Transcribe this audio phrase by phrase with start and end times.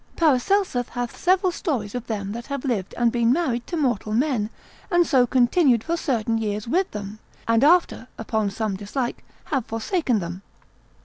[0.15, 4.49] Paracelsus hath several stories of them that have lived and been married to mortal men,
[4.89, 10.17] and so continued for certain years with them, and after, upon some dislike, have forsaken
[10.17, 10.41] them.